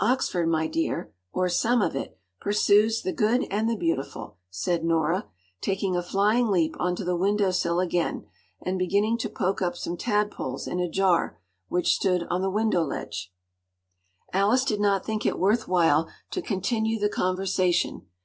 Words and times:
Oxford, 0.00 0.48
my 0.48 0.66
dear—or 0.66 1.48
some 1.48 1.82
of 1.82 1.94
it—pursues 1.94 3.02
‘the 3.02 3.12
good 3.12 3.44
and 3.48 3.70
the 3.70 3.76
beautiful’”—said 3.76 4.84
Nora, 4.84 5.28
taking 5.60 5.94
a 5.94 6.02
flying 6.02 6.48
leap 6.48 6.74
on 6.80 6.96
to 6.96 7.04
the 7.04 7.14
window 7.14 7.52
sill 7.52 7.78
again, 7.78 8.26
and 8.60 8.76
beginning 8.76 9.18
to 9.18 9.28
poke 9.28 9.62
up 9.62 9.76
some 9.76 9.96
tadpoles 9.96 10.66
in 10.66 10.80
a 10.80 10.90
jar, 10.90 11.38
which 11.68 11.94
stood 11.94 12.24
on 12.28 12.42
the 12.42 12.50
window 12.50 12.82
ledge. 12.82 13.32
Alice 14.32 14.64
did 14.64 14.80
not 14.80 15.06
think 15.06 15.24
it 15.24 15.38
worth 15.38 15.68
while 15.68 16.10
to 16.32 16.42
continue 16.42 16.98
the 16.98 17.08
conversation. 17.08 18.04